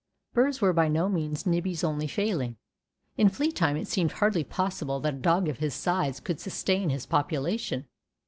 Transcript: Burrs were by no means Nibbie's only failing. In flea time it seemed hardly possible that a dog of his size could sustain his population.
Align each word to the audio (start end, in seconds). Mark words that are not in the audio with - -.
Burrs 0.33 0.61
were 0.61 0.73
by 0.73 0.87
no 0.87 1.07
means 1.07 1.45
Nibbie's 1.45 1.83
only 1.83 2.07
failing. 2.07 2.57
In 3.19 3.29
flea 3.29 3.51
time 3.51 3.77
it 3.77 3.87
seemed 3.87 4.13
hardly 4.13 4.43
possible 4.43 4.99
that 4.99 5.13
a 5.13 5.17
dog 5.17 5.47
of 5.47 5.59
his 5.59 5.75
size 5.75 6.19
could 6.19 6.39
sustain 6.39 6.89
his 6.89 7.05
population. 7.05 7.85